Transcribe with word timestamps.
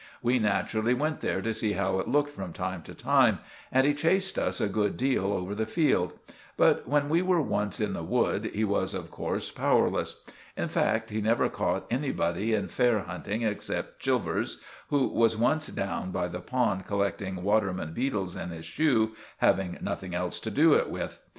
We 0.23 0.39
naturally 0.39 0.95
went 0.95 1.19
there 1.19 1.43
to 1.43 1.53
see 1.53 1.73
how 1.73 1.99
it 1.99 2.07
looked 2.07 2.31
from 2.31 2.53
time 2.53 2.81
to 2.85 2.95
time, 2.95 3.37
and 3.71 3.85
he 3.85 3.93
chased 3.93 4.39
us 4.39 4.59
a 4.59 4.67
good 4.67 4.97
deal 4.97 5.25
over 5.31 5.53
the 5.53 5.67
field; 5.67 6.13
but, 6.57 6.87
when 6.87 7.07
we 7.07 7.21
were 7.21 7.39
once 7.39 7.79
in 7.79 7.93
the 7.93 8.01
wood, 8.01 8.45
he 8.51 8.63
was 8.63 8.95
of 8.95 9.11
course 9.11 9.51
powerless. 9.51 10.23
In 10.57 10.69
fact, 10.69 11.11
he 11.11 11.21
never 11.21 11.49
caught 11.49 11.85
anybody 11.91 12.51
in 12.55 12.67
fair 12.67 13.01
hunting 13.01 13.43
except 13.43 13.99
Chilvers, 13.99 14.59
who 14.89 15.05
was 15.07 15.37
once 15.37 15.67
down 15.67 16.09
by 16.09 16.27
the 16.27 16.41
pond 16.41 16.87
collecting 16.87 17.43
waterman 17.43 17.93
beetles 17.93 18.35
in 18.35 18.49
his 18.49 18.65
shoe, 18.65 19.15
having 19.37 19.77
nothing 19.81 20.15
else 20.15 20.39
to 20.39 20.49
do 20.49 20.73
it 20.73 20.89
with. 20.89 21.19